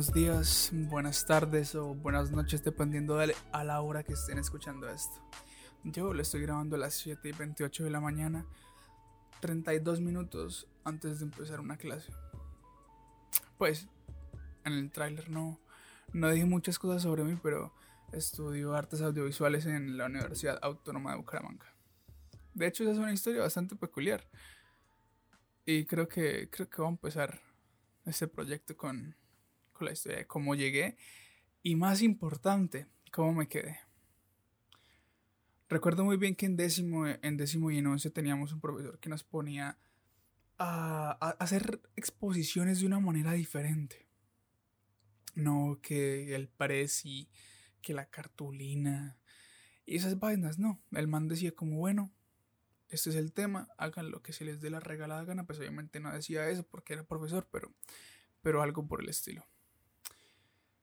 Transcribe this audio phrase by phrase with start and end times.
[0.00, 4.88] buenos días, buenas tardes o buenas noches, dependiendo de a la hora que estén escuchando
[4.88, 5.20] esto.
[5.84, 8.46] Yo lo estoy grabando a las 7 y 28 de la mañana,
[9.40, 12.10] 32 minutos antes de empezar una clase.
[13.58, 13.88] Pues,
[14.64, 15.60] en el tráiler no,
[16.14, 17.74] no dije muchas cosas sobre mí, pero
[18.10, 21.66] estudio artes audiovisuales en la Universidad Autónoma de Bucaramanga.
[22.54, 24.26] De hecho, esa es una historia bastante peculiar.
[25.66, 27.38] Y creo que, creo que voy a empezar
[28.06, 29.14] este proyecto con,
[29.84, 30.96] la historia de cómo llegué
[31.62, 33.78] y más importante, cómo me quedé.
[35.68, 39.08] Recuerdo muy bien que en décimo, en décimo y en once teníamos un profesor que
[39.08, 39.78] nos ponía
[40.58, 44.08] a, hacer exposiciones de una manera diferente.
[45.34, 46.50] No que el
[47.04, 47.28] y
[47.80, 49.16] que la cartulina
[49.86, 50.80] y esas vainas, no.
[50.92, 52.12] El man decía como, bueno,
[52.88, 55.46] este es el tema, hagan lo que se les dé la regalada gana.
[55.46, 57.72] Pues obviamente no decía eso porque era profesor, pero,
[58.42, 59.46] pero algo por el estilo.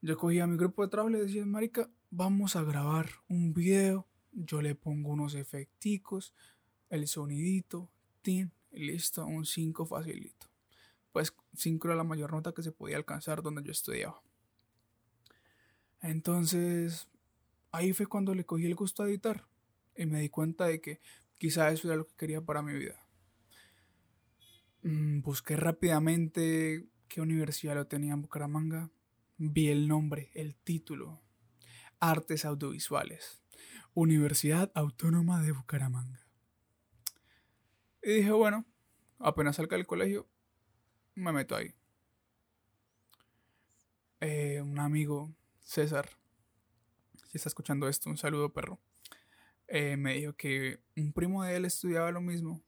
[0.00, 4.06] Yo cogía mi grupo de trabajo y le decía, Marica, vamos a grabar un video.
[4.32, 6.34] Yo le pongo unos efecticos,
[6.90, 7.90] el sonidito,
[8.22, 10.46] tin, listo, un 5 facilito.
[11.12, 14.22] Pues 5 era la mayor nota que se podía alcanzar donde yo estudiaba.
[16.00, 17.08] Entonces,
[17.72, 19.46] ahí fue cuando le cogí el gusto a editar
[19.96, 21.00] y me di cuenta de que
[21.38, 23.00] Quizá eso era lo que quería para mi vida.
[24.82, 28.90] Mm, busqué rápidamente qué universidad lo tenía en Bucaramanga.
[29.40, 31.22] Vi el nombre, el título.
[32.00, 33.40] Artes Audiovisuales.
[33.94, 36.26] Universidad Autónoma de Bucaramanga.
[38.02, 38.66] Y dije, bueno,
[39.20, 40.28] apenas salga del colegio,
[41.14, 41.72] me meto ahí.
[44.20, 46.08] Eh, un amigo, César,
[47.28, 48.80] si está escuchando esto, un saludo perro.
[49.68, 52.60] Eh, me dijo que un primo de él estudiaba lo mismo,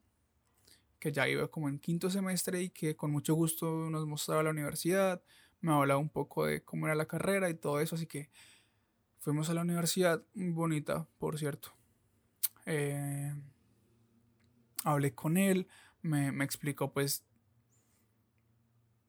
[1.01, 4.51] que ya iba como en quinto semestre y que con mucho gusto nos mostraba la
[4.51, 5.21] universidad,
[5.61, 8.31] me hablaba un poco de cómo era la carrera y todo eso, así que
[9.19, 11.73] fuimos a la universidad, bonita, por cierto.
[12.67, 13.35] Eh,
[14.85, 15.69] hablé con él,
[16.03, 17.25] me, me explicó pues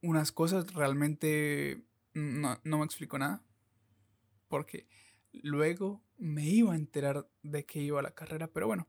[0.02, 3.44] unas cosas, realmente no, no me explicó nada,
[4.48, 4.88] porque
[5.32, 8.88] luego me iba a enterar de que iba a la carrera, pero bueno,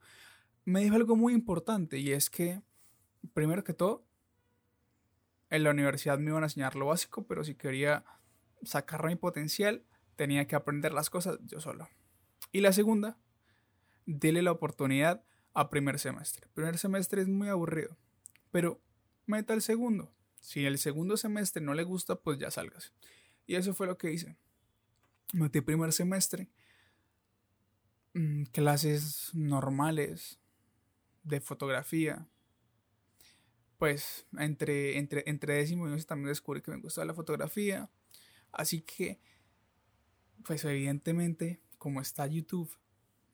[0.64, 2.62] me dijo algo muy importante y es que,
[3.34, 4.04] primero que todo,
[5.52, 8.04] en la universidad me iban a enseñar lo básico, pero si quería
[8.62, 9.84] sacar mi potencial,
[10.16, 11.88] tenía que aprender las cosas yo solo.
[12.50, 13.18] Y la segunda,
[14.06, 15.24] dele la oportunidad
[15.54, 16.48] a primer semestre.
[16.54, 17.96] Primer semestre es muy aburrido,
[18.50, 18.80] pero
[19.26, 20.12] meta el segundo.
[20.40, 22.92] Si el segundo semestre no le gusta, pues ya salgas.
[23.46, 24.36] Y eso fue lo que hice.
[25.32, 26.50] Metí primer semestre
[28.14, 30.38] Mm, clases normales
[31.22, 32.28] de fotografía.
[33.82, 37.90] Pues entre, entre, entre décimo y once también descubrí que me gustaba la fotografía.
[38.52, 39.18] Así que,
[40.44, 42.70] pues evidentemente, como está YouTube,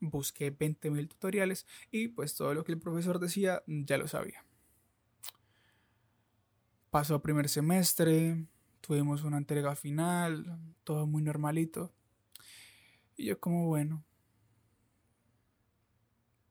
[0.00, 4.42] busqué 20.000 tutoriales y pues todo lo que el profesor decía ya lo sabía.
[6.88, 8.46] Pasó primer semestre,
[8.80, 11.92] tuvimos una entrega final, todo muy normalito.
[13.18, 14.02] Y yo como bueno,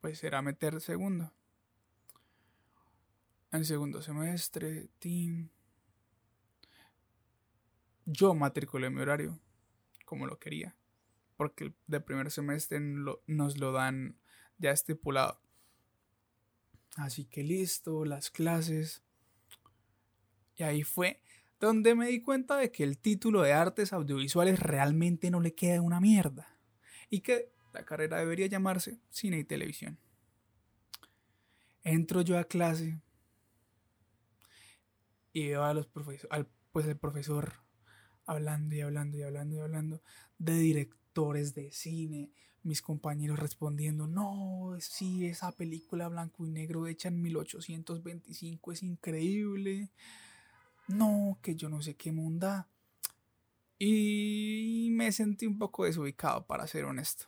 [0.01, 1.33] pues era meter segundo.
[3.57, 5.49] En segundo semestre, team.
[8.05, 9.39] Yo matriculé mi horario
[10.05, 10.75] como lo quería.
[11.37, 14.19] Porque de primer semestre nos lo dan
[14.59, 15.41] ya estipulado.
[16.97, 19.01] Así que listo, las clases.
[20.55, 21.23] Y ahí fue
[21.59, 25.81] donde me di cuenta de que el título de artes audiovisuales realmente no le queda
[25.81, 26.59] una mierda.
[27.09, 29.97] Y que la carrera debería llamarse cine y televisión.
[31.81, 33.01] Entro yo a clase
[35.37, 37.53] y veo a los profesores, pues el profesor
[38.25, 40.01] hablando y hablando y hablando y hablando
[40.39, 42.31] de directores de cine,
[42.63, 49.91] mis compañeros respondiendo, no, sí, esa película blanco y negro hecha en 1825 es increíble,
[50.87, 52.67] no, que yo no sé qué munda.
[53.77, 57.25] Y me sentí un poco desubicado, para ser honesto.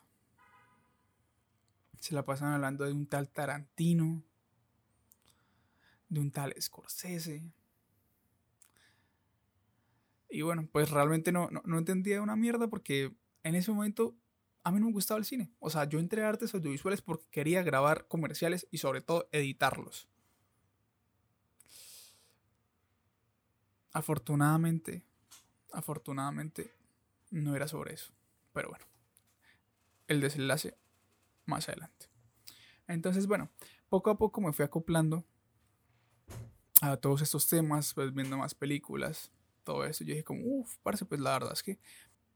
[2.00, 4.24] Se la pasan hablando de un tal Tarantino,
[6.10, 7.52] de un tal Scorsese.
[10.30, 14.16] Y bueno, pues realmente no, no, entendía una mierda porque en ese momento
[14.64, 15.52] a mí no me gustaba el cine.
[15.60, 20.08] O sea, yo entré a artes audiovisuales porque quería grabar comerciales y sobre todo editarlos.
[23.92, 25.04] Afortunadamente,
[25.74, 26.74] afortunadamente
[27.32, 28.14] no era sobre eso.
[28.54, 28.86] Pero bueno,
[30.08, 30.78] el desenlace
[31.46, 32.08] más adelante.
[32.88, 33.50] Entonces, bueno,
[33.90, 35.26] poco a poco me fui acoplando
[36.82, 39.32] a todos estos temas, pues viendo más películas,
[39.70, 40.04] todo eso.
[40.04, 41.78] Yo dije como, uff, parce, pues la verdad es que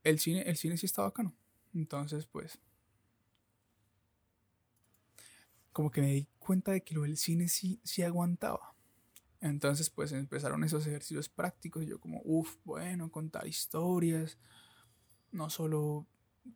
[0.04, 1.34] el cine, el cine sí está bacano.
[1.74, 2.60] Entonces, pues,
[5.72, 8.76] como que me di cuenta de que lo del cine sí, sí aguantaba.
[9.40, 11.82] Entonces, pues empezaron esos ejercicios prácticos.
[11.82, 14.38] Y yo como, uff, bueno, contar historias.
[15.32, 16.06] No solo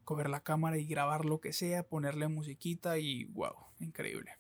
[0.05, 4.31] coger la cámara y grabar lo que sea, ponerle musiquita y wow, increíble.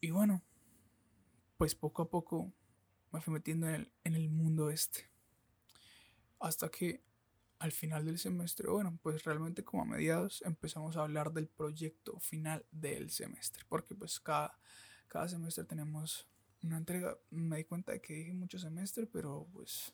[0.00, 0.42] Y bueno,
[1.56, 2.52] pues poco a poco
[3.12, 5.08] me fui metiendo en el, en el mundo este.
[6.40, 7.04] Hasta que
[7.58, 12.18] al final del semestre, bueno, pues realmente como a mediados empezamos a hablar del proyecto
[12.18, 14.58] final del semestre, porque pues cada,
[15.06, 16.28] cada semestre tenemos
[16.62, 19.92] una entrega, me di cuenta de que dije mucho semestre, pero pues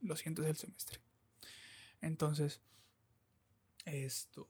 [0.00, 1.00] lo siento es el semestre.
[2.02, 2.60] Entonces,
[3.84, 4.46] esto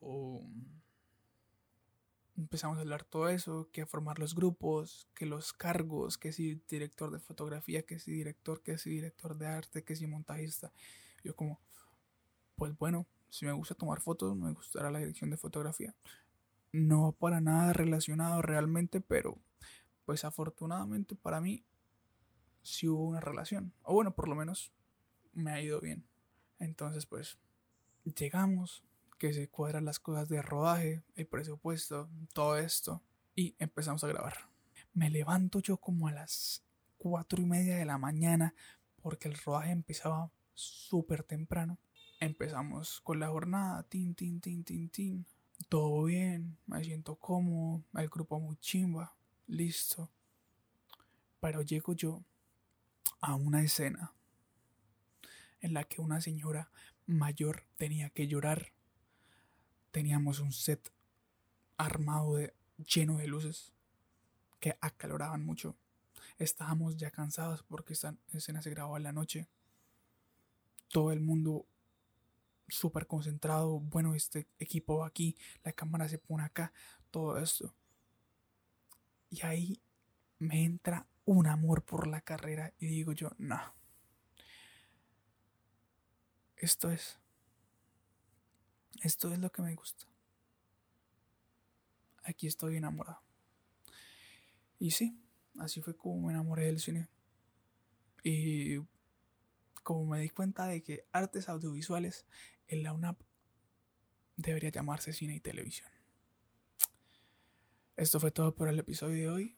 [2.53, 6.61] empezamos a hablar todo eso, que a formar los grupos, que los cargos, que si
[6.69, 10.71] director de fotografía, que si director, que si director de arte, que si montajista.
[11.25, 11.63] Yo como,
[12.57, 15.95] pues bueno, si me gusta tomar fotos, me gustará la dirección de fotografía.
[16.73, 19.39] No para nada relacionado realmente, pero
[20.05, 21.65] pues afortunadamente para mí
[22.61, 23.73] sí hubo una relación.
[23.83, 24.75] O bueno, por lo menos
[25.33, 26.05] me ha ido bien.
[26.59, 27.39] Entonces pues
[28.05, 28.85] llegamos,
[29.23, 33.01] que se cuadran las cosas de rodaje, el presupuesto, todo esto.
[33.37, 34.35] Y empezamos a grabar.
[34.95, 36.65] Me levanto yo como a las
[36.99, 38.53] cuatro y media de la mañana
[39.01, 41.79] porque el rodaje empezaba súper temprano
[42.19, 45.27] empezamos con la jornada, tin, tin, tin, tin, tin.
[45.69, 49.15] Todo bien, me siento cómodo, el grupo muy chimba,
[49.47, 50.11] listo.
[51.41, 52.23] Pero llego yo
[53.21, 54.13] a una escena
[55.61, 56.71] en la que una señora
[57.07, 58.73] mayor tenía que llorar.
[59.93, 60.93] Teníamos un set
[61.77, 63.73] armado de, lleno de luces
[64.59, 65.77] que acaloraban mucho.
[66.39, 69.49] Estábamos ya cansados porque esta escena se grababa en la noche.
[70.89, 71.67] Todo el mundo
[72.69, 76.73] súper concentrado, bueno, este equipo va aquí, la cámara se pone acá,
[77.11, 77.75] todo esto.
[79.31, 79.83] Y ahí
[80.39, 83.61] me entra un amor por la carrera y digo yo, no.
[86.57, 87.22] Esto es.
[89.03, 90.07] Esto es lo que me gusta.
[92.23, 93.21] Aquí estoy enamorado.
[94.79, 95.21] Y sí,
[95.59, 97.09] así fue como me enamoré del cine.
[98.23, 98.79] Y
[99.83, 102.27] como me di cuenta de que artes audiovisuales
[102.69, 103.21] en la UNAP
[104.37, 105.91] debería llamarse cine y televisión.
[107.97, 109.57] Esto fue todo por el episodio de hoy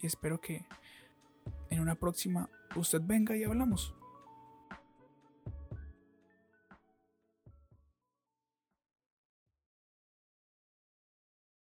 [0.00, 0.64] y espero que
[1.68, 3.92] en una próxima usted venga y hablamos.